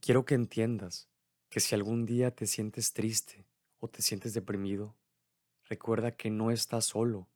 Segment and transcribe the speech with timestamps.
[0.00, 1.08] quiero que entiendas
[1.50, 3.46] que si algún día te sientes triste
[3.78, 4.96] o te sientes deprimido,
[5.68, 7.28] recuerda que no estás solo.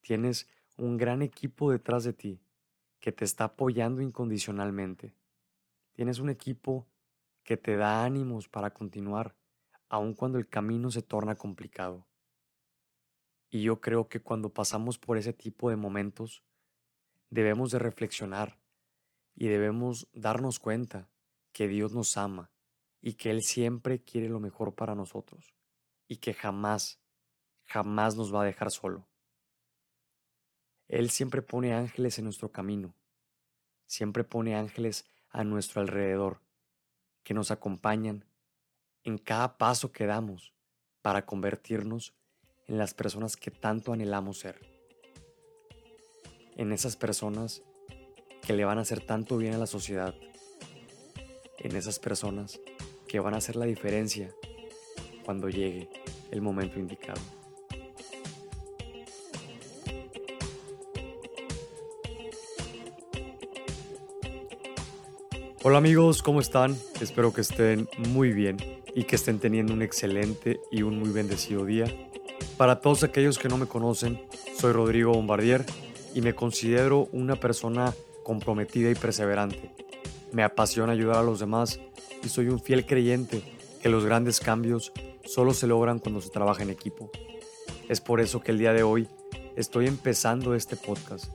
[0.00, 2.40] Tienes un gran equipo detrás de ti
[2.98, 5.14] que te está apoyando incondicionalmente.
[5.92, 6.86] Tienes un equipo
[7.44, 9.36] que te da ánimos para continuar,
[9.88, 12.06] aun cuando el camino se torna complicado.
[13.50, 16.42] Y yo creo que cuando pasamos por ese tipo de momentos,
[17.30, 18.58] debemos de reflexionar
[19.34, 21.08] y debemos darnos cuenta
[21.56, 22.50] que Dios nos ama
[23.00, 25.54] y que Él siempre quiere lo mejor para nosotros
[26.06, 27.00] y que jamás,
[27.64, 29.08] jamás nos va a dejar solo.
[30.86, 32.94] Él siempre pone ángeles en nuestro camino,
[33.86, 36.42] siempre pone ángeles a nuestro alrededor,
[37.22, 38.26] que nos acompañan
[39.02, 40.52] en cada paso que damos
[41.00, 42.12] para convertirnos
[42.66, 44.60] en las personas que tanto anhelamos ser.
[46.54, 47.62] En esas personas
[48.42, 50.14] que le van a hacer tanto bien a la sociedad.
[51.66, 52.60] En esas personas
[53.08, 54.32] que van a hacer la diferencia
[55.24, 55.90] cuando llegue
[56.30, 57.20] el momento indicado.
[65.64, 66.76] Hola amigos, ¿cómo están?
[67.00, 68.58] Espero que estén muy bien
[68.94, 71.86] y que estén teniendo un excelente y un muy bendecido día.
[72.56, 74.20] Para todos aquellos que no me conocen,
[74.56, 75.66] soy Rodrigo Bombardier
[76.14, 77.92] y me considero una persona
[78.22, 79.85] comprometida y perseverante.
[80.36, 81.80] Me apasiona ayudar a los demás
[82.22, 83.42] y soy un fiel creyente
[83.80, 84.92] que los grandes cambios
[85.24, 87.10] solo se logran cuando se trabaja en equipo.
[87.88, 89.08] Es por eso que el día de hoy
[89.56, 91.32] estoy empezando este podcast,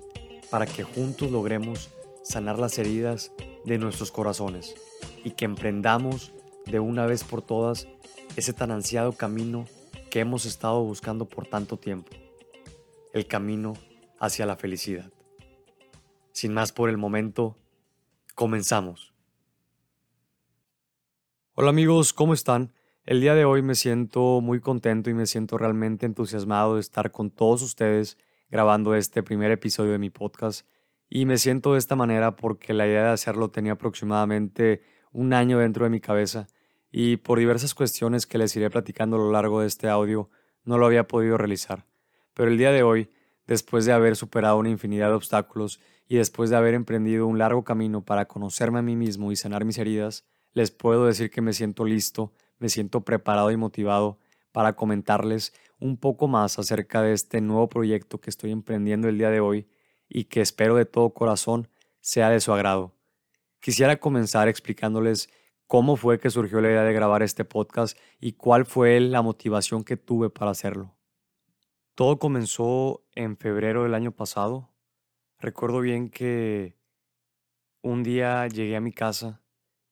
[0.52, 1.90] para que juntos logremos
[2.22, 3.32] sanar las heridas
[3.66, 4.76] de nuestros corazones
[5.24, 6.32] y que emprendamos
[6.68, 7.88] de una vez por todas
[8.36, 9.66] ese tan ansiado camino
[10.12, 12.12] que hemos estado buscando por tanto tiempo,
[13.14, 13.74] el camino
[14.20, 15.12] hacia la felicidad.
[16.34, 17.58] Sin más por el momento,
[18.36, 19.14] comenzamos.
[21.54, 22.74] Hola amigos, ¿cómo están?
[23.06, 27.12] El día de hoy me siento muy contento y me siento realmente entusiasmado de estar
[27.12, 28.18] con todos ustedes
[28.50, 30.68] grabando este primer episodio de mi podcast.
[31.10, 35.60] Y me siento de esta manera porque la idea de hacerlo tenía aproximadamente un año
[35.60, 36.48] dentro de mi cabeza
[36.92, 40.30] y por diversas cuestiones que les iré platicando a lo largo de este audio
[40.64, 41.86] no lo había podido realizar.
[42.34, 43.10] Pero el día de hoy,
[43.52, 47.66] después de haber superado una infinidad de obstáculos y después de haber emprendido un largo
[47.66, 50.24] camino para conocerme a mí mismo y sanar mis heridas,
[50.54, 54.20] les puedo decir que me siento listo, me siento preparado y motivado
[54.54, 59.30] para comentarles un poco más acerca de este nuevo proyecto que estoy emprendiendo el día
[59.30, 59.68] de hoy
[60.08, 61.68] y que espero de todo corazón
[62.00, 62.96] sea de su agrado.
[63.60, 65.30] Quisiera comenzar explicándoles
[65.68, 69.84] cómo fue que surgió la idea de grabar este podcast y cuál fue la motivación
[69.84, 70.96] que tuve para hacerlo.
[71.96, 74.70] Todo comenzó en febrero del año pasado.
[75.40, 76.78] Recuerdo bien que
[77.82, 79.42] un día llegué a mi casa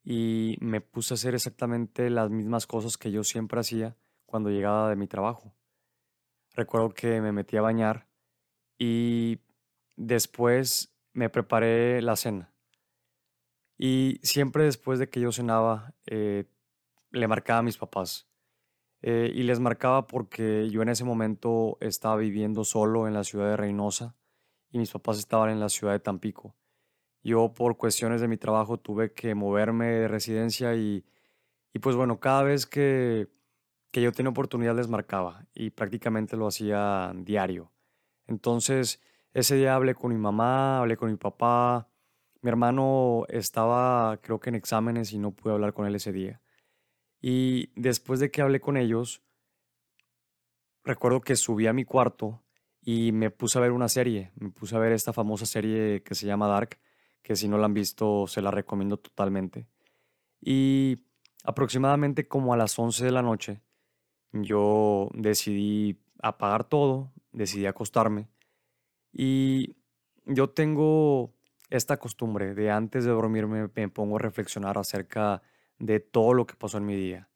[0.04, 4.90] y me puse a hacer exactamente las mismas cosas que yo siempre hacía cuando llegaba
[4.90, 5.54] de mi trabajo.
[6.54, 8.08] Recuerdo que me metí a bañar
[8.78, 9.40] y
[9.98, 12.54] después me preparé la cena.
[13.78, 16.46] Y siempre después de que yo cenaba, eh,
[17.12, 18.29] le marcaba a mis papás.
[19.02, 23.50] Eh, y les marcaba porque yo en ese momento estaba viviendo solo en la ciudad
[23.50, 24.16] de Reynosa
[24.72, 26.56] y mis papás estaban en la ciudad de Tampico.
[27.24, 31.06] Yo por cuestiones de mi trabajo tuve que moverme de residencia y,
[31.74, 33.30] y pues bueno, cada vez que,
[33.92, 37.72] que yo tenía oportunidad les marcaba y prácticamente lo hacía diario.
[38.28, 39.02] Entonces,
[39.34, 41.90] ese día hablé con mi mamá, hablé con mi papá.
[42.42, 46.42] Mi hermano estaba, creo que en exámenes y no pude hablar con él ese día.
[47.22, 49.22] Y después de que hablé con ellos,
[50.84, 52.44] recuerdo que subí a mi cuarto
[52.82, 54.32] y me puse a ver una serie.
[54.36, 56.80] Me puse a ver esta famosa serie que se llama Dark
[57.22, 59.68] que si no la han visto se la recomiendo totalmente.
[60.42, 61.06] Y
[61.44, 63.62] aproximadamente como a las 11 de la noche,
[64.32, 68.30] yo decidí apagar todo, decidí acostarme
[69.12, 69.76] y
[70.26, 71.34] yo tengo
[71.70, 75.42] esta costumbre de antes de dormirme me pongo a reflexionar acerca
[76.00, 77.30] todo lo que pasó en mi día.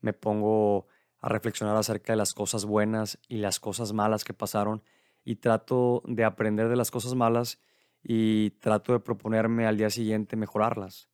[0.00, 0.86] Me pongo
[1.20, 4.82] a reflexionar acerca de las cosas buenas y las cosas malas que pasaron
[5.24, 7.60] y trato de aprender de las cosas malas
[8.02, 11.08] y trato de proponerme al día siguiente mejorarlas.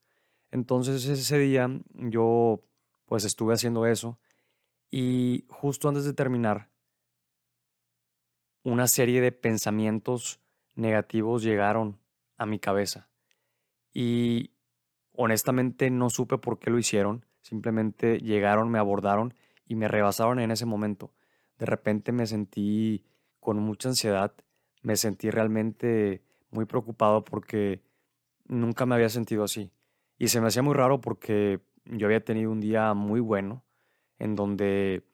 [0.50, 2.64] Entonces ese día yo
[3.06, 4.18] pues estuve haciendo eso
[4.90, 6.68] y justo antes de terminar
[8.64, 10.40] una serie de pensamientos
[10.74, 12.00] negativos llegaron
[12.36, 13.08] a mi cabeza
[13.92, 14.50] y
[15.22, 19.34] honestamente no supe por qué lo hicieron, simplemente llegaron, me abordaron
[19.66, 21.12] y me rebasaron en ese momento.
[21.58, 23.04] De repente me sentí
[23.38, 24.32] con mucha ansiedad,
[24.80, 27.82] me sentí realmente muy preocupado porque
[28.46, 29.70] nunca me había sentido así.
[30.16, 33.62] Y se me hacía muy raro porque yo había tenido un día muy bueno
[34.18, 35.04] en donde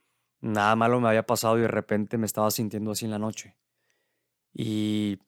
[0.41, 3.57] nada malo me había pasado y de repente me estaba sintiendo así en la noche.
[4.53, 5.19] Y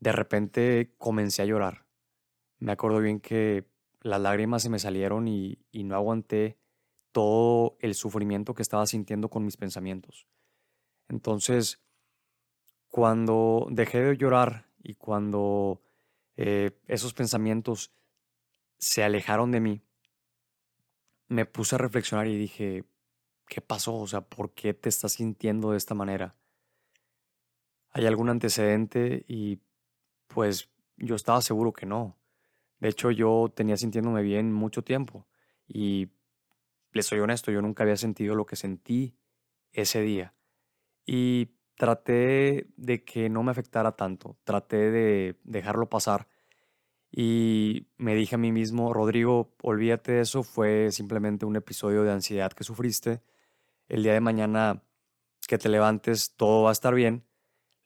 [0.00, 1.87] de repente comencé a llorar.
[2.58, 3.66] Me acuerdo bien que
[4.00, 6.58] las lágrimas se me salieron y, no aguanté
[7.12, 10.26] todo el sufrimiento que estaba sintiendo con mis pensamientos.
[11.08, 11.80] Entonces,
[12.88, 15.82] cuando dejé de llorar y cuando
[16.36, 17.92] eh, esos pensamientos
[18.78, 19.82] se alejaron de mí,
[21.28, 22.84] me puse a reflexionar y dije,
[23.46, 23.96] ¿qué pasó?
[23.96, 26.34] O sea, ¿por qué te estás sintiendo de esta manera?
[27.90, 29.24] ¿Hay algún antecedente?
[29.28, 29.60] Y
[30.26, 32.17] pues yo estaba seguro que no.
[32.80, 35.26] De hecho, yo tenía sintiéndome bien mucho tiempo
[35.66, 36.08] y
[36.92, 39.16] les soy honesto, yo nunca había sentido lo que sentí
[39.72, 40.34] ese día.
[41.04, 46.28] Y traté de que no me afectara tanto, traté de dejarlo pasar
[47.10, 52.12] y me dije a mí mismo, Rodrigo, olvídate de eso, fue simplemente un episodio de
[52.12, 53.22] ansiedad que sufriste.
[53.88, 54.82] El día de mañana
[55.46, 57.24] que te levantes, todo va a estar bien.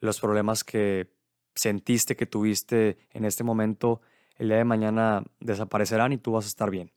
[0.01, 1.15] Los problemas que
[1.55, 4.01] sentiste que tuviste en este momento,
[4.37, 6.93] el día de mañana desaparecerán y tú vas a estar bien.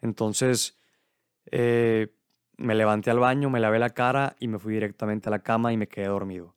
[0.00, 0.78] Entonces,
[1.50, 2.14] eh,
[2.56, 5.72] me levanté al baño, me lavé la cara y me fui directamente a la cama
[5.72, 6.54] y me quedé dormido.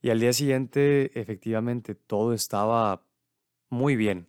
[0.00, 3.06] Y al día siguiente, efectivamente, todo estaba
[3.68, 4.28] muy bien.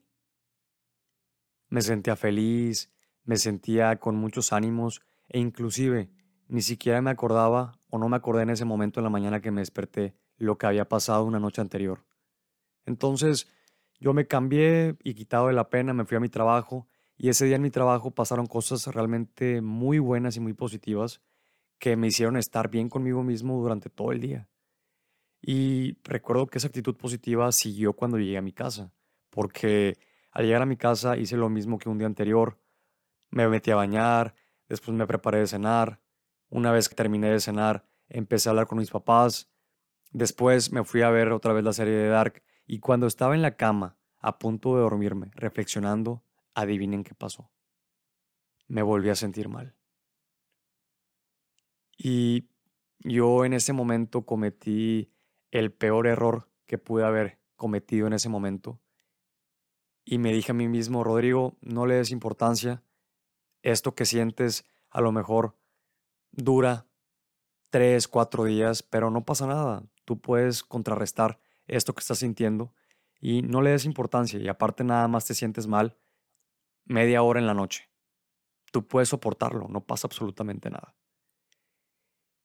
[1.69, 2.91] Me sentía feliz,
[3.24, 6.09] me sentía con muchos ánimos e inclusive
[6.47, 9.51] ni siquiera me acordaba o no me acordé en ese momento en la mañana que
[9.51, 12.06] me desperté lo que había pasado una noche anterior.
[12.86, 13.47] Entonces
[14.03, 17.45] yo me cambié y quitado de la pena me fui a mi trabajo y ese
[17.45, 21.21] día en mi trabajo pasaron cosas realmente muy buenas y muy positivas
[21.79, 24.50] que me hicieron estar bien conmigo mismo durante todo el día.
[25.41, 28.91] Y recuerdo que esa actitud positiva siguió cuando llegué a mi casa,
[29.29, 29.97] porque
[30.31, 32.59] al llegar a mi casa hice lo mismo que un día anterior.
[33.29, 34.35] Me metí a bañar,
[34.67, 36.01] después me preparé de cenar.
[36.50, 39.50] Una vez que terminé de cenar, empecé a hablar con mis papás.
[40.11, 43.42] Después me fui a ver otra vez la serie de Dark y cuando estaba en
[43.42, 46.24] la cama, a punto de dormirme, reflexionando,
[46.54, 47.51] adivinen qué pasó.
[48.68, 49.75] Me volví a sentir mal.
[51.98, 52.48] Y
[53.00, 55.12] yo en ese momento cometí
[55.51, 58.80] el peor error que pude haber cometido en ese momento
[60.06, 62.83] y me dije a mí mismo, Rodrigo, no le des importancia.
[63.62, 65.56] Esto que sientes a lo mejor
[66.31, 66.88] dura
[67.69, 69.83] tres, cuatro días, pero no pasa nada.
[70.04, 72.74] Tú puedes contrarrestar esto que estás sintiendo
[73.19, 74.39] y no le des importancia.
[74.39, 75.98] Y aparte nada más te sientes mal
[76.86, 77.89] media hora en la noche.
[78.71, 80.95] Tú puedes soportarlo, no pasa absolutamente nada.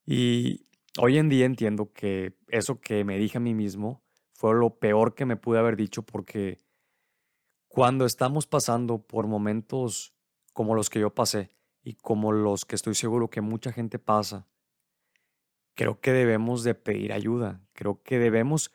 [0.05, 0.67] Y
[0.99, 5.15] hoy en día entiendo que eso que me dije a mí mismo fue lo peor
[5.15, 6.59] que me pude haber dicho porque
[7.67, 10.15] cuando estamos pasando por momentos
[10.53, 11.51] como los que yo pasé
[11.83, 14.49] y como los que estoy seguro que mucha gente pasa,
[15.75, 18.73] creo que debemos de pedir ayuda, creo que debemos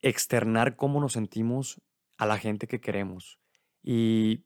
[0.00, 1.80] externar cómo nos sentimos
[2.16, 3.38] a la gente que queremos.
[3.82, 4.44] Y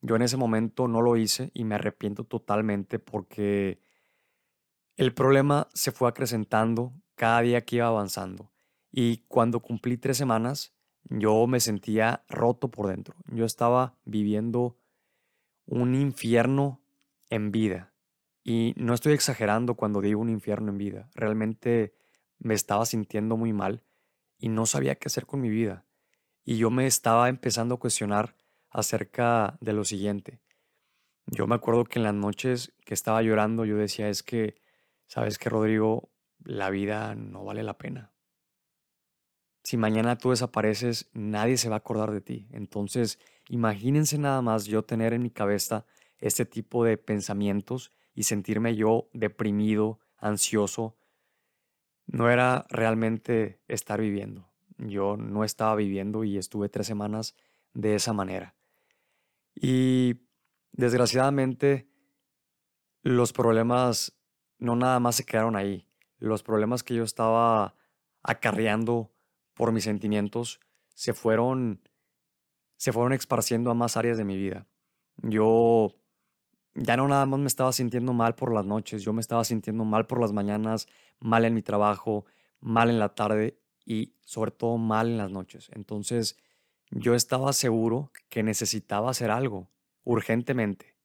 [0.00, 3.80] yo en ese momento no lo hice y me arrepiento totalmente porque
[4.96, 8.50] el problema se fue acrecentando cada día que iba avanzando.
[8.90, 10.74] Y cuando cumplí tres semanas,
[11.04, 13.16] yo me sentía roto por dentro.
[13.26, 14.76] Yo estaba viviendo
[15.66, 16.82] un infierno
[17.30, 17.94] en vida.
[18.44, 21.10] Y no estoy exagerando cuando digo un infierno en vida.
[21.14, 21.94] Realmente
[22.38, 23.82] me estaba sintiendo muy mal
[24.42, 25.86] y no sabía qué hacer con mi vida.
[26.44, 28.36] Y yo me estaba empezando a cuestionar
[28.68, 30.42] acerca de lo siguiente.
[31.24, 34.60] Yo me acuerdo que en las noches que estaba llorando yo decía es que,
[35.06, 36.10] sabes que Rodrigo,
[36.44, 38.12] la vida no vale la pena
[39.62, 42.48] si mañana tú desapareces, nadie se va a acordar de ti.
[42.50, 43.18] Entonces,
[43.48, 45.86] imagínense nada más yo tener en mi cabeza
[46.18, 50.96] este tipo de pensamientos y sentirme yo deprimido, ansioso.
[52.06, 54.48] No era realmente estar viviendo.
[54.78, 57.34] Yo no estaba viviendo y estuve tres semanas
[57.74, 58.54] de esa manera.
[59.54, 60.16] Y
[60.72, 61.88] desgraciadamente
[63.02, 64.16] los problemas
[64.58, 65.86] no nada más se quedaron ahí.
[66.18, 67.74] Los problemas que yo estaba
[68.22, 69.12] acarreando
[69.54, 70.60] por mis sentimientos
[70.94, 71.80] se fueron,
[72.76, 74.66] se fueron esparciendo a más áreas de mi vida.
[75.16, 75.94] Yo
[76.74, 79.84] ya no nada más me estaba sintiendo mal por las noches, yo me estaba sintiendo
[79.84, 80.88] mal por las mañanas,
[81.20, 82.24] mal en mi trabajo,
[82.60, 85.70] mal en la tarde y sobre todo mal en las noches.
[85.74, 86.36] Entonces
[86.90, 89.70] yo estaba seguro que necesitaba hacer algo
[90.04, 90.96] urgentemente.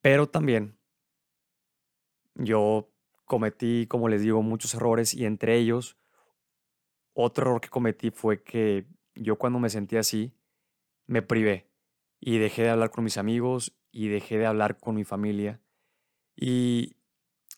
[0.00, 0.78] Pero también
[2.34, 2.90] yo
[3.24, 5.96] cometí, como les digo, muchos errores y entre ellos
[7.14, 10.34] otro error que cometí fue que yo cuando me sentí así,
[11.06, 11.70] me privé.
[12.20, 15.58] y dejé de hablar con mis amigos y dejé de hablar con mi familia.
[16.36, 16.96] Y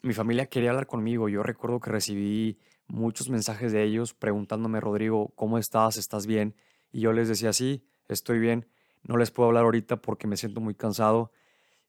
[0.02, 1.28] mi familia quería hablar conmigo.
[1.28, 5.97] Yo recuerdo que recibí muchos mensajes de ellos preguntándome, Rodrigo, ¿cómo estás?
[5.97, 6.54] ¿Estás bien?
[6.92, 8.68] Y yo les decía, sí, estoy bien.
[9.02, 11.33] No les puedo hablar ahorita porque me siento muy cansado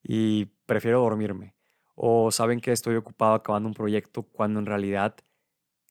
[0.01, 1.53] y prefiero dormirme.
[1.93, 5.15] O saben que estoy ocupado acabando un proyecto cuando en realidad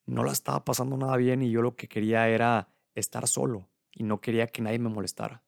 [0.04, 4.02] no la estaba pasando nada bien y yo lo que quería era estar solo y
[4.02, 5.44] no quería que nadie me molestara.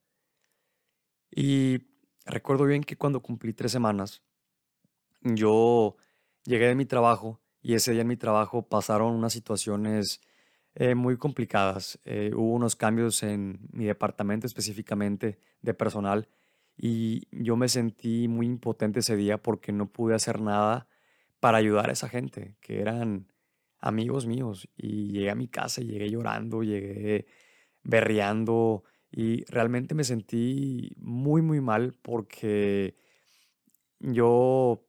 [1.33, 1.89] Y
[2.30, 4.22] recuerdo bien que cuando cumplí tres semanas,
[5.22, 5.96] yo
[6.44, 10.20] llegué de mi trabajo y ese día en mi trabajo pasaron unas situaciones
[10.75, 12.00] eh, muy complicadas.
[12.04, 16.28] Eh, hubo unos cambios en mi departamento específicamente de personal
[16.76, 20.88] y yo me sentí muy impotente ese día porque no pude hacer nada
[21.40, 23.32] para ayudar a esa gente, que eran
[23.78, 24.68] amigos míos.
[24.76, 27.26] Y llegué a mi casa llegué llorando, llegué
[27.82, 32.97] berreando y realmente me sentí muy, muy mal porque
[33.99, 34.87] yo,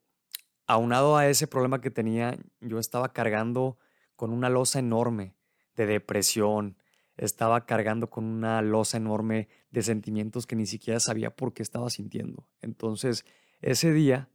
[0.68, 3.78] aunado a ese problema que tenía, yo estaba cargando
[4.16, 5.36] con una losa enorme
[5.76, 6.78] de depresión,
[7.18, 11.90] estaba cargando con una losa enorme de sentimientos que ni siquiera sabía por qué estaba
[11.90, 12.48] sintiendo.
[12.62, 13.26] Entonces,
[13.62, 14.30] ese día,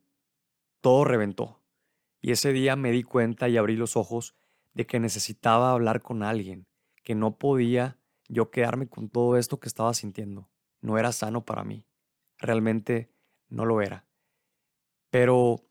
[0.80, 1.60] todo reventó.
[2.20, 4.34] Y ese día me di cuenta y abrí los ojos
[4.74, 6.66] de que necesitaba hablar con alguien,
[7.02, 10.48] que no podía yo quedarme con todo esto que estaba sintiendo.
[10.80, 11.84] No era sano para mí.
[12.38, 13.10] Realmente
[13.48, 14.06] no lo era.
[15.10, 15.64] Pero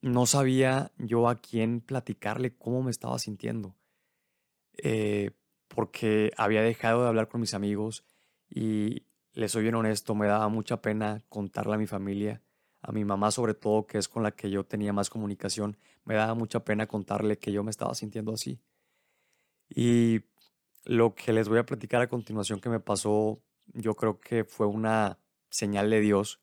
[0.00, 3.74] no sabía yo a quién platicarle cómo me estaba sintiendo.
[4.76, 5.30] Eh,
[5.68, 8.04] porque había dejado de hablar con mis amigos
[8.48, 12.42] y les soy bien honesto, me daba mucha pena contarle a mi familia,
[12.80, 16.14] a mi mamá sobre todo, que es con la que yo tenía más comunicación, me
[16.14, 18.60] daba mucha pena contarle que yo me estaba sintiendo así.
[19.68, 20.20] Y
[20.84, 23.40] lo que les voy a platicar a continuación que me pasó,
[23.72, 25.18] yo creo que fue una
[25.50, 26.40] señal de Dios.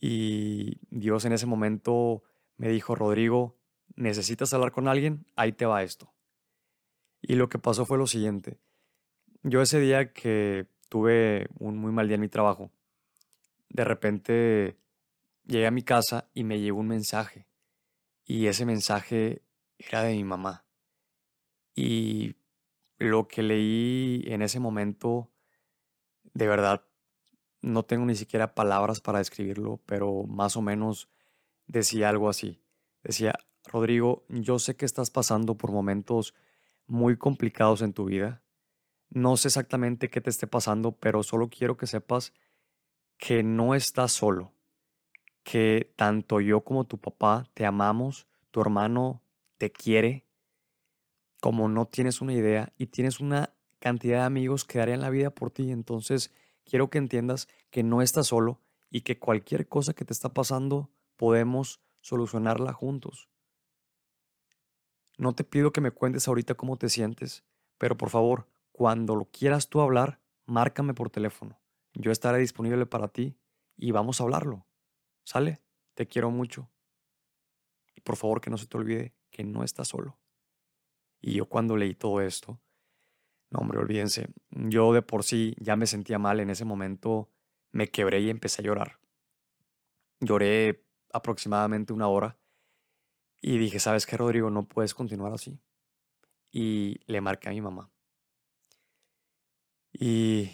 [0.00, 2.22] Y Dios en ese momento
[2.56, 3.56] me dijo, Rodrigo,
[3.94, 5.26] ¿necesitas hablar con alguien?
[5.36, 6.12] Ahí te va esto.
[7.20, 8.58] Y lo que pasó fue lo siguiente.
[9.42, 12.70] Yo ese día que tuve un muy mal día en mi trabajo,
[13.68, 14.76] de repente
[15.46, 17.46] llegué a mi casa y me llegó un mensaje.
[18.24, 19.42] Y ese mensaje
[19.78, 20.64] era de mi mamá.
[21.74, 22.36] Y
[23.02, 25.30] lo que leí en ese momento,
[26.34, 26.84] de verdad,
[27.60, 31.08] no tengo ni siquiera palabras para describirlo, pero más o menos
[31.66, 32.62] decía algo así.
[33.02, 36.34] Decía, Rodrigo, yo sé que estás pasando por momentos
[36.86, 38.42] muy complicados en tu vida.
[39.10, 42.32] No sé exactamente qué te esté pasando, pero solo quiero que sepas
[43.18, 44.52] que no estás solo,
[45.44, 49.22] que tanto yo como tu papá te amamos, tu hermano
[49.58, 50.26] te quiere,
[51.42, 55.30] como no tienes una idea y tienes una cantidad de amigos que darían la vida
[55.30, 55.72] por ti.
[55.72, 56.32] Entonces,
[56.64, 60.92] quiero que entiendas que no estás solo y que cualquier cosa que te está pasando
[61.16, 63.28] podemos solucionarla juntos.
[65.18, 67.42] No te pido que me cuentes ahorita cómo te sientes,
[67.76, 71.60] pero por favor, cuando lo quieras tú hablar, márcame por teléfono.
[71.94, 73.36] Yo estaré disponible para ti
[73.76, 74.64] y vamos a hablarlo.
[75.24, 75.60] ¿Sale?
[75.94, 76.70] Te quiero mucho.
[77.96, 80.21] Y por favor que no se te olvide que no estás solo.
[81.22, 82.60] Y yo cuando leí todo esto,
[83.50, 87.30] no hombre, olvídense, yo de por sí ya me sentía mal en ese momento,
[87.70, 88.98] me quebré y empecé a llorar.
[90.20, 92.38] Lloré aproximadamente una hora
[93.40, 94.50] y dije, ¿sabes qué, Rodrigo?
[94.50, 95.60] No puedes continuar así.
[96.50, 97.90] Y le marqué a mi mamá.
[99.92, 100.50] Y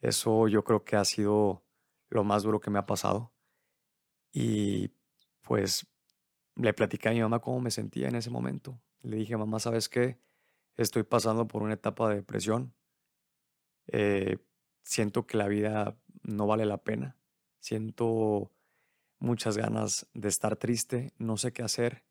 [0.00, 1.64] eso yo creo que ha sido
[2.08, 3.32] lo más duro que me ha pasado.
[4.32, 4.90] Y
[5.42, 5.86] pues
[6.54, 8.80] le platicé a mi mamá cómo me sentía en ese momento.
[9.02, 10.18] Le dije, mamá, ¿sabes qué?
[10.76, 12.74] Estoy pasando por una etapa de depresión.
[13.88, 14.38] Eh,
[14.82, 17.16] siento que la vida no vale la pena.
[17.60, 18.52] Siento
[19.18, 22.04] muchas ganas de estar triste, no sé qué hacer,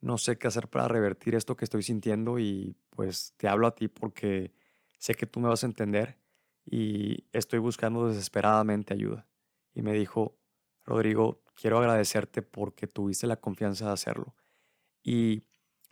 [0.00, 3.74] no sé qué hacer para revertir esto que estoy sintiendo y pues te hablo a
[3.74, 4.52] ti porque
[4.98, 6.18] sé que tú me vas a entender
[6.64, 9.26] y estoy buscando desesperadamente ayuda.
[9.74, 10.36] Y me dijo,
[10.84, 14.34] Rodrigo, quiero agradecerte porque tuviste la confianza de hacerlo.
[15.02, 15.44] Y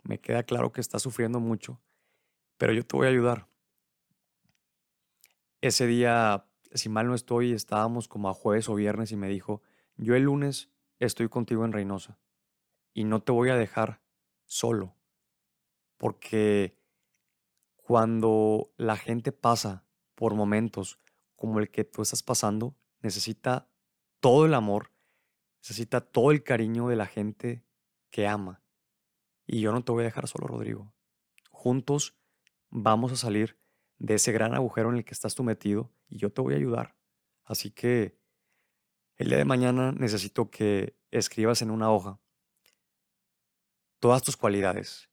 [0.05, 1.81] me queda claro que estás sufriendo mucho,
[2.57, 3.47] pero yo te voy a ayudar.
[5.61, 9.61] Ese día, si mal no estoy, estábamos como a jueves o viernes y me dijo,
[9.97, 10.69] yo el lunes
[10.99, 12.19] estoy contigo en Reynosa
[12.93, 14.01] y no te voy a dejar
[14.45, 14.95] solo,
[15.97, 16.77] porque
[17.75, 20.99] cuando la gente pasa por momentos
[21.35, 23.69] como el que tú estás pasando, necesita
[24.19, 24.91] todo el amor,
[25.61, 27.65] necesita todo el cariño de la gente
[28.11, 28.64] que ama.
[29.45, 30.93] Y yo no te voy a dejar solo, Rodrigo.
[31.49, 32.17] Juntos
[32.69, 33.57] vamos a salir
[33.97, 36.57] de ese gran agujero en el que estás tú metido y yo te voy a
[36.57, 36.95] ayudar
[37.45, 38.17] Así que
[39.17, 42.19] el día de mañana necesito que escribas en una hoja
[43.99, 45.09] todas tus cualidades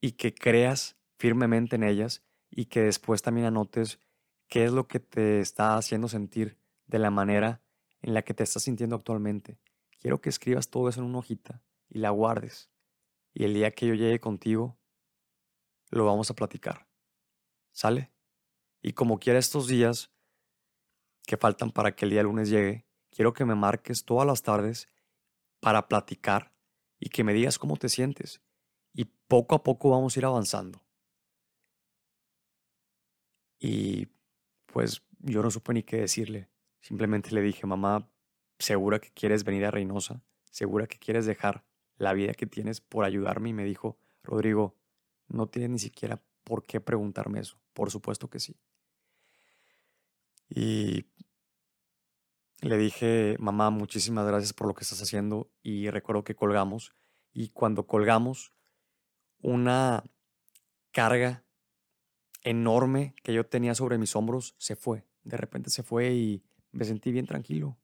[0.00, 3.98] y que creas firmemente en ellas y que después también anotes
[4.46, 7.62] qué es lo que te está haciendo sentir de la manera
[8.02, 9.58] en la que te estás sintiendo actualmente.
[10.00, 12.70] Quiero que escribas todo eso en una hojita y la guardes.
[13.34, 14.78] Y el día que yo llegue contigo,
[15.90, 16.86] lo vamos a platicar.
[17.72, 18.12] ¿Sale?
[18.82, 20.12] Y como quiera estos días
[21.24, 24.88] que faltan para que el día lunes llegue, quiero que me marques todas las tardes
[25.60, 26.52] para platicar
[26.98, 28.42] y que me digas cómo te sientes.
[28.92, 30.84] Y poco a poco vamos a ir avanzando.
[33.58, 34.08] Y
[34.66, 36.48] pues yo no supe ni qué decirle.
[36.80, 38.10] Simplemente le dije, mamá,
[38.58, 40.22] ¿segura que quieres venir a Reynosa?
[40.50, 41.64] ¿Segura que quieres dejar
[42.02, 43.50] la vida que tienes por ayudarme?
[43.50, 44.76] Y me dijo, Rodrigo,
[45.28, 47.58] no tienes ni siquiera por qué preguntarme eso.
[47.72, 48.56] Por supuesto que sí.
[50.48, 51.06] Y
[52.60, 55.50] le dije, mamá, muchísimas gracias por lo que estás haciendo.
[55.62, 56.92] Y recuerdo que colgamos.
[57.32, 58.52] Y cuando colgamos,
[59.40, 60.04] una
[60.90, 61.44] carga
[62.42, 65.06] enorme que yo tenía sobre mis hombros se fue.
[65.24, 67.78] De repente se fue y me sentí bien tranquilo.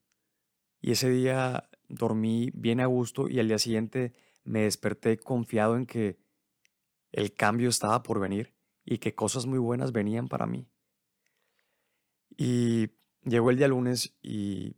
[0.81, 4.13] Y ese día dormí bien a gusto y al día siguiente
[4.45, 6.19] me desperté confiado en que
[7.13, 8.55] el cambio estaba por venir
[8.85, 10.69] y que cosas muy buenas venían para mí.
[12.37, 12.91] Y
[13.25, 14.77] llegó el día lunes y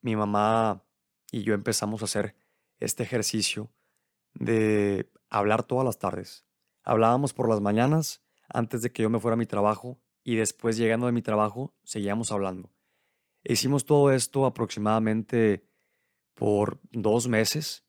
[0.00, 0.84] mi mamá
[1.30, 2.36] y yo empezamos a hacer
[2.78, 3.70] este ejercicio
[4.34, 6.46] de hablar todas las tardes.
[6.82, 10.76] Hablábamos por las mañanas antes de que yo me fuera a mi trabajo y después
[10.76, 12.72] llegando de mi trabajo seguíamos hablando.
[13.44, 15.68] Hicimos todo esto aproximadamente
[16.42, 17.84] por dos meses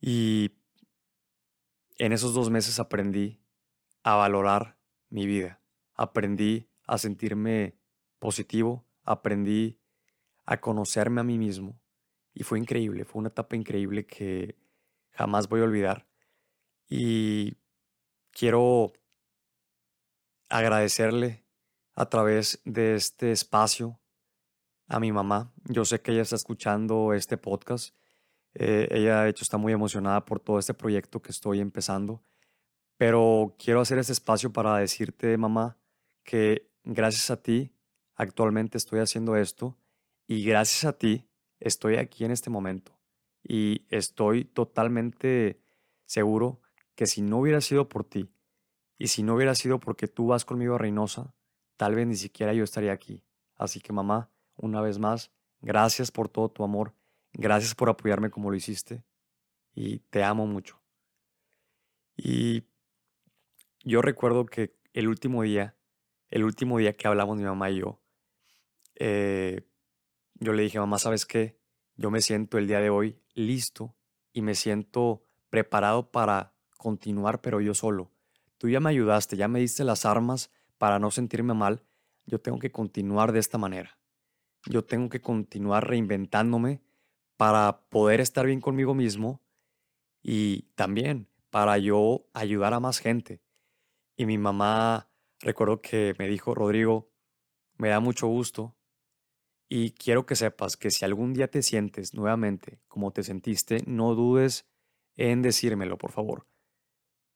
[0.00, 0.52] y
[1.98, 3.42] en esos dos meses aprendí
[4.04, 5.60] a valorar mi vida,
[5.96, 7.76] aprendí a sentirme
[8.20, 9.80] positivo, aprendí
[10.46, 11.80] a conocerme a mí mismo
[12.32, 14.56] y fue increíble, fue una etapa increíble que
[15.10, 16.06] jamás voy a olvidar.
[16.88, 17.56] Y
[18.30, 18.92] quiero
[20.48, 21.44] agradecerle
[21.96, 23.98] a través de este espacio
[24.88, 25.52] a mi mamá.
[25.64, 27.94] Yo sé que ella está escuchando este podcast.
[28.54, 32.22] Eh, ella, de hecho, está muy emocionada por todo este proyecto que estoy empezando.
[32.96, 35.76] Pero quiero hacer este espacio para decirte, mamá,
[36.24, 37.70] que gracias a ti
[38.16, 39.78] actualmente estoy haciendo esto
[40.26, 41.28] y gracias a ti
[41.60, 42.98] estoy aquí en este momento.
[43.42, 45.60] Y estoy totalmente
[46.06, 46.60] seguro
[46.96, 48.28] que si no hubiera sido por ti
[48.98, 51.34] y si no hubiera sido porque tú vas conmigo a Reynosa,
[51.76, 53.22] tal vez ni siquiera yo estaría aquí.
[53.54, 56.94] Así que mamá, una vez más, gracias por todo tu amor,
[57.32, 59.02] gracias por apoyarme como lo hiciste
[59.74, 60.80] y te amo mucho.
[62.16, 62.64] Y
[63.84, 65.76] yo recuerdo que el último día,
[66.30, 68.00] el último día que hablamos mi mamá y yo,
[68.96, 69.66] eh,
[70.34, 71.58] yo le dije, mamá, ¿sabes qué?
[71.96, 73.96] Yo me siento el día de hoy listo
[74.32, 78.12] y me siento preparado para continuar, pero yo solo.
[78.58, 81.84] Tú ya me ayudaste, ya me diste las armas para no sentirme mal.
[82.26, 83.97] Yo tengo que continuar de esta manera.
[84.68, 86.82] Yo tengo que continuar reinventándome
[87.38, 89.40] para poder estar bien conmigo mismo
[90.22, 93.40] y también para yo ayudar a más gente.
[94.14, 95.08] Y mi mamá,
[95.40, 97.10] recuerdo que me dijo, Rodrigo,
[97.76, 98.76] me da mucho gusto
[99.70, 104.14] y quiero que sepas que si algún día te sientes nuevamente como te sentiste, no
[104.14, 104.66] dudes
[105.16, 106.46] en decírmelo, por favor.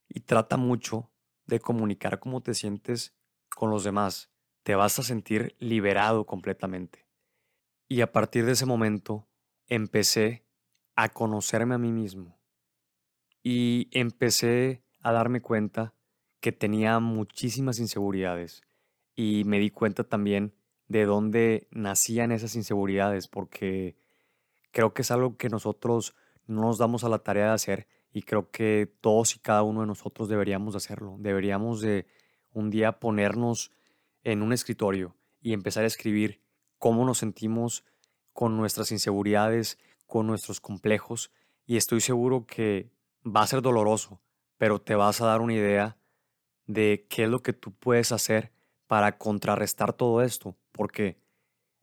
[0.08, 1.10] Y trata mucho
[1.46, 3.14] de comunicar cómo te sientes
[3.48, 4.30] con los demás.
[4.64, 7.01] Te vas a sentir liberado completamente.
[7.92, 9.28] Y a partir de ese momento
[9.66, 10.46] empecé
[10.96, 12.40] a conocerme a mí mismo.
[13.42, 15.92] Y empecé a darme cuenta
[16.40, 18.62] que tenía muchísimas inseguridades.
[19.14, 20.54] Y me di cuenta también
[20.88, 23.94] de dónde nacían esas inseguridades, porque
[24.70, 28.22] creo que es algo que nosotros no nos damos a la tarea de hacer y
[28.22, 31.16] creo que todos y cada uno de nosotros deberíamos hacerlo.
[31.18, 32.06] Deberíamos de
[32.54, 33.70] un día ponernos
[34.24, 36.40] en un escritorio y empezar a escribir
[36.82, 37.84] cómo nos sentimos
[38.32, 41.30] con nuestras inseguridades, con nuestros complejos
[41.64, 42.90] y estoy seguro que
[43.24, 44.20] va a ser doloroso,
[44.58, 45.96] pero te vas a dar una idea
[46.66, 48.50] de qué es lo que tú puedes hacer
[48.88, 51.18] para contrarrestar todo esto, porque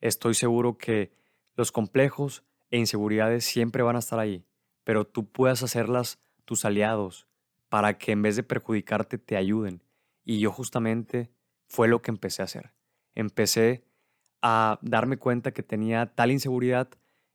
[0.01, 1.13] estoy seguro que
[1.55, 4.45] los complejos e inseguridades siempre van a estar ahí
[4.89, 7.27] pero tú puedas hacerlas tus aliados
[7.69, 9.83] para que en vez de perjudicarte te ayuden.
[10.23, 11.29] Y yo justamente
[11.67, 12.73] fue lo que empecé a hacer.
[13.13, 13.83] Empecé
[14.41, 16.89] a darme cuenta que tenía tal inseguridad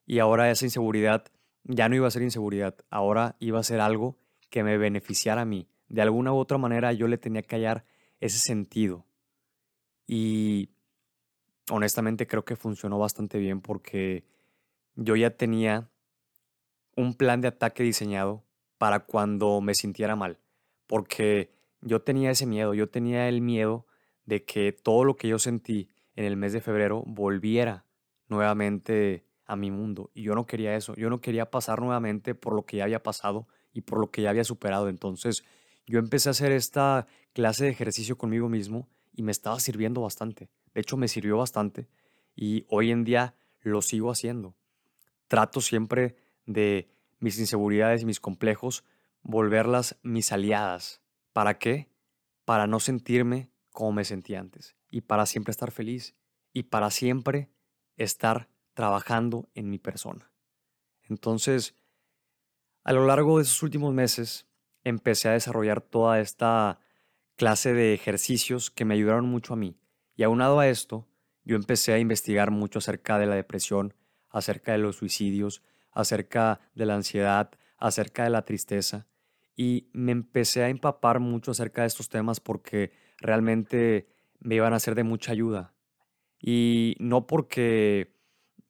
[0.07, 1.25] y ahora esa inseguridad
[1.65, 4.19] ya no iba a ser inseguridad, ahora iba a ser algo
[4.51, 5.69] que me beneficiara a mí.
[5.89, 7.85] De alguna u otra manera yo le tenía que hallar
[8.21, 9.07] ese sentido.
[10.07, 10.71] Y
[11.71, 14.25] honestamente creo que funcionó bastante bien porque
[14.95, 15.91] yo ya tenía
[16.97, 18.45] un plan de ataque diseñado
[18.79, 20.39] para cuando me sintiera mal,
[20.87, 23.87] porque yo tenía ese miedo, yo tenía el miedo
[24.27, 27.85] de que todo lo que yo sentí en el mes de febrero volviera
[28.29, 30.11] nuevamente a mi mundo.
[30.15, 33.03] Y yo no quería eso, yo no quería pasar nuevamente por lo que ya había
[33.03, 34.89] pasado y por lo que ya había superado.
[34.89, 35.45] Entonces
[35.87, 40.49] yo empecé a hacer esta clase de ejercicio conmigo mismo y me estaba sirviendo bastante.
[40.73, 41.89] De hecho, me sirvió bastante
[42.35, 44.55] y hoy en día lo sigo haciendo.
[45.29, 48.85] Trato siempre de mis inseguridades y mis complejos
[49.23, 51.01] volverlas mis aliadas.
[51.33, 51.89] ¿Para qué?
[52.45, 56.15] Para no sentirme como me sentía antes y para siempre estar feliz
[56.53, 57.51] y para siempre
[57.97, 60.31] estar trabajando en mi persona.
[61.03, 61.75] Entonces,
[62.85, 64.47] a lo largo de esos últimos meses,
[64.85, 66.79] empecé a desarrollar toda esta
[67.35, 69.77] clase de ejercicios que me ayudaron mucho a mí.
[70.15, 71.09] Y aunado a esto,
[71.43, 73.95] yo empecé a investigar mucho acerca de la depresión,
[74.31, 79.09] acerca de los suicidios, acerca de la ansiedad, acerca de la tristeza.
[79.57, 84.14] Y me empecé a empapar mucho acerca de estos temas porque realmente
[84.45, 85.75] me iban a ser de mucha ayuda.
[86.39, 88.15] Y no porque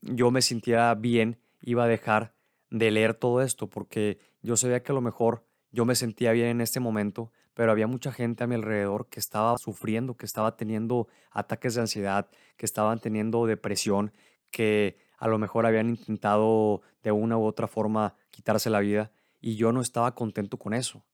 [0.01, 2.33] yo me sintiera bien, iba a dejar
[2.71, 6.47] de leer todo esto, porque yo sabía que a lo mejor yo me sentía bien
[6.47, 10.57] en este momento, pero había mucha gente a mi alrededor que estaba sufriendo, que estaba
[10.57, 14.13] teniendo ataques de ansiedad, que estaban teniendo depresión,
[14.51, 19.11] que a lo mejor habían intentado de una u otra forma quitarse la vida
[19.41, 21.05] y yo no estaba contento con eso.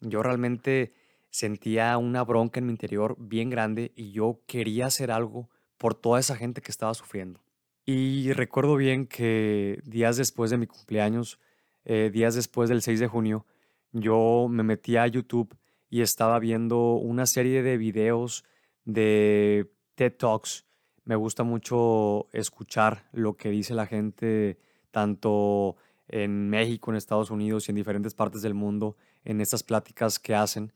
[0.00, 0.92] Yo realmente
[1.32, 6.20] sentía una bronca en mi interior bien grande y yo quería hacer algo por toda
[6.20, 7.40] esa gente que estaba sufriendo.
[7.84, 11.40] Y recuerdo bien que días después de mi cumpleaños,
[11.84, 13.46] eh, días después del 6 de junio,
[13.90, 15.56] yo me metí a YouTube
[15.90, 18.44] y estaba viendo una serie de videos
[18.84, 20.66] de TED Talks.
[21.04, 24.58] Me gusta mucho escuchar lo que dice la gente
[24.90, 25.76] tanto
[26.08, 30.34] en México, en Estados Unidos y en diferentes partes del mundo en estas pláticas que
[30.34, 30.72] hacen.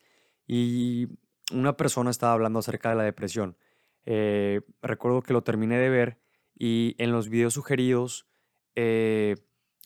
[0.47, 1.09] Y
[1.53, 3.57] una persona estaba hablando acerca de la depresión.
[4.05, 6.19] Eh, recuerdo que lo terminé de ver
[6.57, 8.27] y en los videos sugeridos
[8.75, 9.37] eh,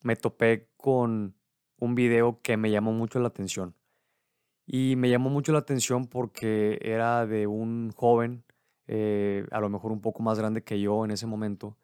[0.02, 1.34] me topé con
[1.78, 3.74] un video que me llamó mucho la atención.
[4.66, 8.44] Y me llamó mucho la atención porque era de un joven,
[8.86, 11.76] eh, a lo mejor un poco más grande que yo en ese momento,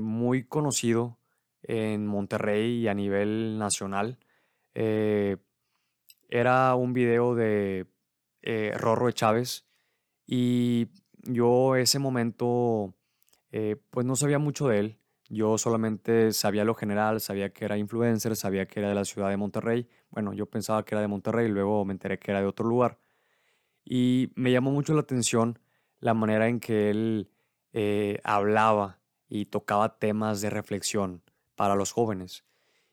[0.00, 1.18] muy conocido
[1.62, 4.18] en Monterrey y a nivel nacional.
[6.28, 7.86] Era un video de
[8.76, 9.66] Rorro de Chávez
[10.26, 10.88] y
[11.22, 12.94] yo ese momento
[13.50, 14.98] eh, pues no sabía mucho de él.
[15.28, 19.30] Yo solamente sabía lo general, sabía que era influencer, sabía que era de la ciudad
[19.30, 19.88] de Monterrey.
[20.10, 22.98] Bueno, yo pensaba que era de Monterrey, luego me enteré que era de otro lugar.
[23.84, 25.58] Y me llamó mucho la atención
[25.98, 27.30] la manera en que él
[27.72, 31.22] eh, hablaba y tocaba temas de reflexión
[31.54, 32.44] para los jóvenes.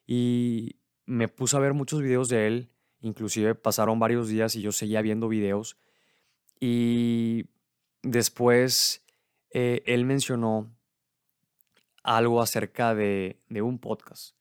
[0.06, 2.71] Y me puse a ver muchos videos de él,
[3.02, 5.78] inclusive pasaron varios días y yo seguía viendo videos.
[6.60, 7.46] Y
[8.04, 9.04] después
[9.52, 10.72] eh, él mencionó
[12.04, 14.36] algo acerca de, un podcast.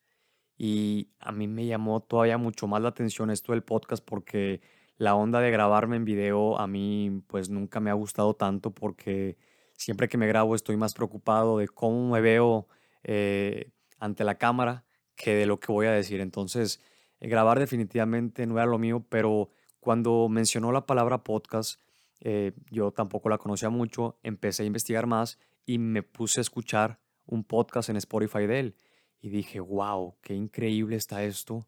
[0.57, 4.61] Y a mí me llamó todavía mucho más la atención esto del podcast porque
[4.96, 9.38] la onda de grabarme en video a mí pues nunca me ha gustado tanto porque
[9.73, 12.68] siempre que me grabo estoy más preocupado de cómo me veo
[13.03, 14.85] eh, ante la cámara
[15.16, 16.20] que de lo que voy a decir.
[16.20, 16.83] Entonces,
[17.20, 21.80] eh, grabar definitivamente no era lo mío, pero cuando mencionó la palabra podcast,
[22.20, 27.00] eh, yo tampoco la conocía mucho, empecé a investigar más y me puse a escuchar
[27.26, 28.76] un podcast en Spotify de él.
[29.20, 31.66] Y dije, wow, qué increíble está esto.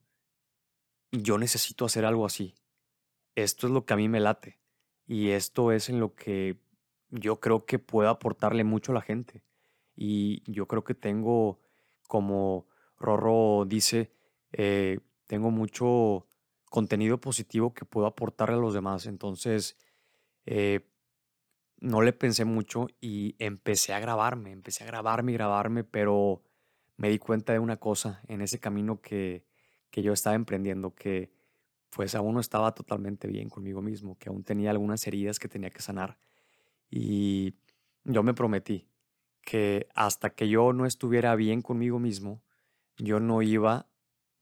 [1.11, 2.55] Yo necesito hacer algo así.
[3.35, 4.59] Esto es lo que a mí me late.
[5.07, 6.59] Y esto es en lo que
[7.11, 9.45] yo creo que puedo aportarle mucho a la gente.
[9.95, 11.61] Y yo creo que tengo,
[12.09, 12.67] como
[12.99, 14.11] Rorro dice,
[14.53, 15.01] eh,
[15.33, 16.27] tengo mucho
[16.67, 19.07] contenido positivo que puedo aportarle a los demás.
[19.07, 19.79] Entonces,
[20.45, 20.87] eh,
[21.81, 26.43] no le pensé mucho y empecé a grabarme, empecé a grabarme y grabarme, pero
[26.99, 29.47] me di cuenta de una cosa en ese camino que,
[29.91, 31.33] que yo estaba emprendiendo, que
[31.89, 35.71] pues aún no estaba totalmente bien conmigo mismo, que aún tenía algunas heridas que tenía
[35.71, 36.19] que sanar.
[36.91, 37.55] Y
[38.05, 38.87] yo me prometí
[39.41, 42.43] que hasta que yo no estuviera bien conmigo mismo,
[42.99, 43.89] yo no iba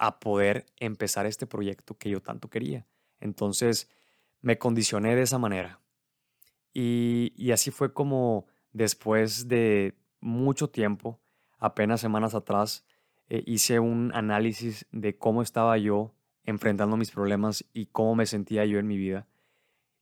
[0.00, 2.86] a poder empezar este proyecto que yo tanto quería.
[3.20, 3.90] Entonces
[4.40, 5.78] me condicioné de esa manera.
[6.72, 11.20] Y, así fue como después de mucho tiempo,
[11.58, 12.86] apenas semanas atrás,
[13.28, 18.64] eh, hice un análisis de cómo estaba yo enfrentando mis problemas y cómo me sentía
[18.64, 19.26] yo en mi vida.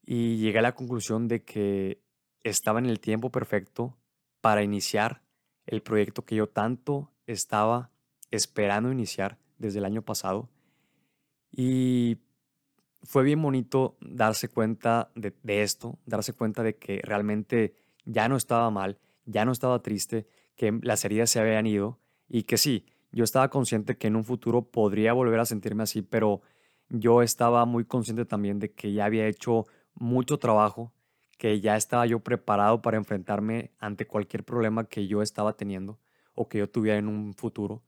[0.07, 2.01] Y llegué a la conclusión de que
[2.45, 3.99] estaba en el tiempo perfecto
[4.41, 5.23] para iniciar
[5.67, 7.91] el proyecto que yo tanto estaba
[8.31, 10.49] esperando iniciar desde el año pasado.
[11.51, 12.19] Y
[13.03, 18.71] fue bien bonito darse cuenta de, esto, darse cuenta de que realmente ya no estaba
[18.71, 23.25] mal, ya no estaba triste, que las heridas se habían ido y que sí, yo
[23.25, 26.43] estaba consciente que en un futuro podría volver a sentirme así, pero
[26.89, 30.93] yo estaba muy consciente también de que ya había hecho mucho trabajo,
[31.39, 35.99] que ya estaba yo preparado para enfrentarme ante cualquier problema que yo estaba teniendo
[36.35, 37.83] o que yo tuviera en un futuro.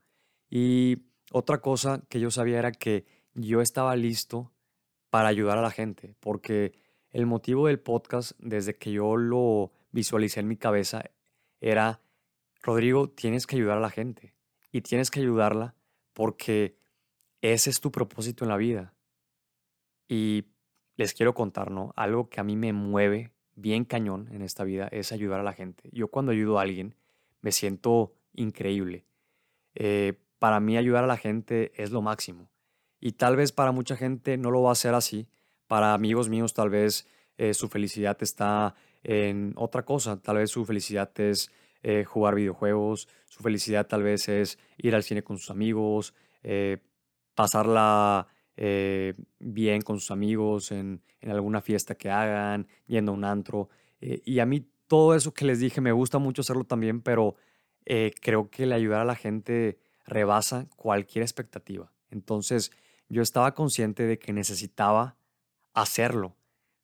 [0.49, 4.51] Y otra cosa que yo sabía era que yo estaba listo
[5.09, 6.73] para ayudar a la gente, porque
[7.09, 11.03] el motivo del podcast, desde que yo lo visualicé en mi cabeza,
[11.59, 12.01] era,
[12.61, 14.33] Rodrigo, tienes que ayudar a la gente
[14.71, 15.75] y tienes que ayudarla
[16.13, 16.77] porque
[17.41, 18.93] ese es tu propósito en la vida.
[20.07, 20.45] Y
[20.95, 21.93] les quiero contar, ¿no?
[21.95, 25.53] Algo que a mí me mueve bien cañón en esta vida es ayudar a la
[25.53, 25.89] gente.
[25.91, 26.95] Yo cuando ayudo a alguien
[27.41, 29.05] me siento increíble.
[29.75, 32.49] Eh, para mí ayudar a la gente es lo máximo.
[32.99, 35.27] Y tal vez para mucha gente no lo va a ser así.
[35.67, 38.73] Para amigos míos tal vez eh, su felicidad está
[39.03, 40.19] en otra cosa.
[40.19, 41.51] Tal vez su felicidad es
[41.83, 46.79] eh, jugar videojuegos, su felicidad tal vez es ir al cine con sus amigos, eh,
[47.35, 48.27] pasarla
[49.39, 53.69] bien con sus amigos en, en, alguna fiesta que hagan, yendo a un antro.
[53.99, 57.35] y a mí todo eso que les dije me gusta mucho hacerlo también, pero
[57.85, 61.91] creo que el ayudar a la gente rebasa cualquier expectativa.
[62.09, 62.71] Entonces,
[63.09, 65.17] yo estaba consciente de que necesitaba
[65.73, 66.35] hacerlo.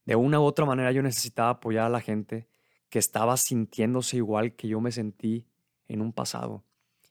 [0.06, 2.48] De una u otra manera yo necesitaba apoyar a la gente
[2.90, 5.46] que estaba sintiéndose igual que yo me sentí
[5.88, 6.64] en un pasado.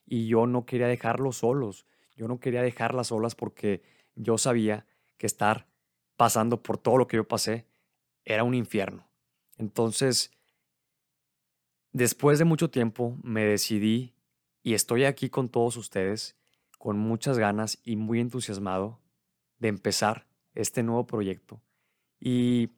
[0.05, 1.85] Y yo no quería dejarlos solos.
[2.15, 3.83] Yo no quería dejarlas solas porque
[4.15, 4.85] yo sabía
[5.17, 5.67] que estar
[6.15, 7.67] pasando por todo lo que yo pasé
[8.23, 9.07] era un infierno.
[9.57, 10.31] Entonces,
[11.91, 14.13] después de mucho tiempo me decidí
[14.67, 16.35] y estoy aquí con todos ustedes,
[16.77, 18.99] con muchas ganas y muy entusiasmado
[19.59, 21.61] de empezar este nuevo proyecto.
[22.19, 22.71] Y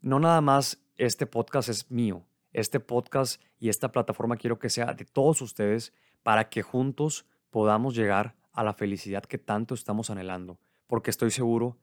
[0.00, 4.94] no nada más este podcast es mío, este podcast y esta plataforma quiero que sea
[4.94, 10.58] de todos ustedes para que juntos podamos llegar a la felicidad que tanto estamos anhelando,
[10.86, 11.76] porque estoy seguro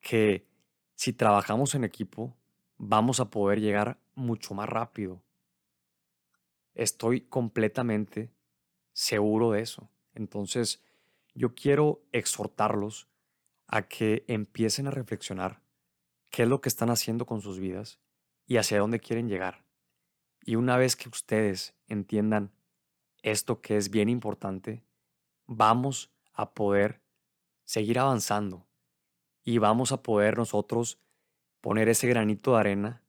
[0.00, 0.48] que
[0.94, 2.38] si trabajamos en equipo
[2.78, 5.22] vamos a poder llegar mucho más rápido.
[6.74, 8.32] Estoy completamente
[8.94, 9.90] seguro de eso.
[10.14, 10.82] Entonces,
[11.34, 13.08] yo quiero exhortarlos
[13.66, 15.60] a que empiecen a reflexionar
[16.30, 17.98] qué es lo que están haciendo con sus vidas
[18.46, 19.64] y hacia dónde quieren llegar.
[20.42, 22.52] Y una vez que ustedes entiendan
[23.22, 24.84] esto que es bien importante,
[25.46, 27.00] vamos a poder
[27.64, 28.66] seguir avanzando
[29.42, 30.98] y vamos a poder nosotros
[31.60, 33.02] poner ese granito de arena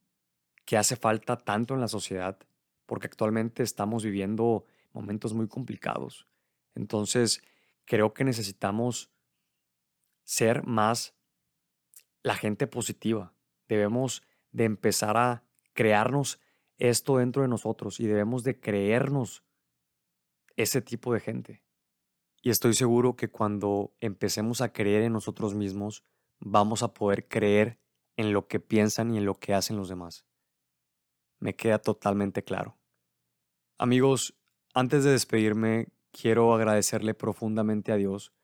[0.64, 2.38] que hace falta tanto en la sociedad,
[2.86, 4.64] porque actualmente estamos viviendo
[4.96, 6.26] momentos muy complicados.
[6.74, 7.42] Entonces,
[7.84, 9.12] creo que necesitamos
[10.24, 11.14] ser más
[12.22, 13.34] la gente positiva.
[13.68, 16.40] Debemos de empezar a crearnos
[16.78, 19.44] esto dentro de nosotros y debemos de creernos
[20.56, 21.62] ese tipo de gente.
[22.42, 26.04] Y estoy seguro que cuando empecemos a creer en nosotros mismos,
[26.38, 27.78] vamos a poder creer
[28.16, 30.26] en lo que piensan y en lo que hacen los demás.
[31.38, 32.78] Me queda totalmente claro.
[33.78, 34.34] Amigos,
[34.76, 38.34] antes de despedirme, quiero agradecerle profundamente a Dios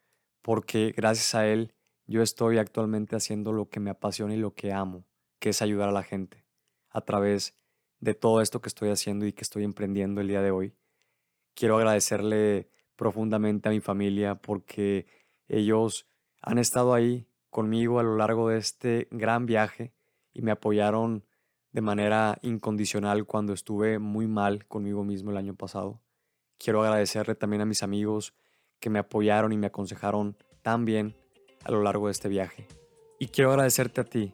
[0.41, 1.75] porque gracias a Él
[2.07, 5.05] yo estoy actualmente haciendo lo que me apasiona y lo que amo,
[5.39, 6.47] que es ayudar a la gente
[6.89, 7.55] a través
[8.01, 10.75] de todo esto que estoy haciendo y que estoy emprendiendo el día de hoy.
[11.53, 15.07] Quiero agradecerle profundamente a mi familia porque
[15.49, 16.09] ellos
[16.41, 19.93] han estado ahí conmigo a lo largo de este gran viaje
[20.33, 21.27] y me apoyaron
[21.73, 26.02] de manera incondicional cuando estuve muy mal conmigo mismo el año pasado.
[26.63, 28.35] Quiero agradecerle también a mis amigos
[28.79, 31.17] que me apoyaron y me aconsejaron tan bien
[31.65, 32.69] a lo largo de este viaje.
[33.19, 34.31] Y quiero agradecerte a ti,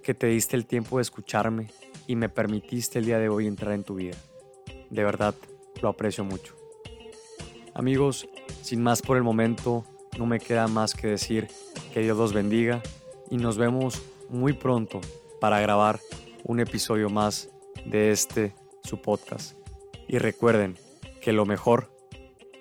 [0.00, 1.72] que te diste el tiempo de escucharme
[2.06, 4.16] y me permitiste el día de hoy entrar en tu vida.
[4.90, 5.34] De verdad,
[5.82, 6.54] lo aprecio mucho.
[7.74, 8.28] Amigos,
[8.62, 9.84] sin más por el momento,
[10.18, 11.48] no me queda más que decir
[11.92, 12.80] que Dios los bendiga
[13.28, 15.00] y nos vemos muy pronto
[15.40, 15.98] para grabar
[16.44, 17.48] un episodio más
[17.84, 19.56] de este, su podcast.
[20.06, 20.76] Y recuerden
[21.20, 21.90] que lo mejor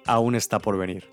[0.05, 1.09] aún está por venir.